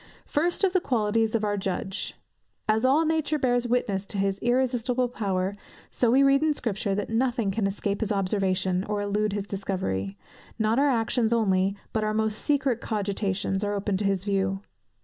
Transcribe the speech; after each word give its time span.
First 0.25 0.63
of 0.63 0.73
the 0.73 0.79
qualities 0.81 1.35
of 1.35 1.43
our 1.43 1.57
Judge. 1.57 2.15
As 2.67 2.83
all 2.85 3.05
nature 3.05 3.37
bears 3.37 3.67
witness 3.67 4.07
to 4.07 4.17
his 4.17 4.39
irresistible 4.39 5.07
power, 5.07 5.55
so 5.91 6.09
we 6.09 6.23
read 6.23 6.41
in 6.41 6.55
Scripture 6.55 6.95
that 6.95 7.11
nothing 7.11 7.51
can 7.51 7.67
escape 7.67 7.99
his 7.99 8.11
observation, 8.11 8.83
or 8.85 8.99
elude 9.03 9.33
his 9.33 9.45
discovery; 9.45 10.17
not 10.57 10.79
our 10.79 10.89
actions 10.89 11.31
only, 11.31 11.75
but 11.93 12.03
our 12.03 12.15
most 12.15 12.39
secret 12.39 12.81
cogitations 12.81 13.63
are 13.63 13.75
open 13.75 13.95
to 13.97 14.05
his 14.05 14.23
view. 14.23 14.61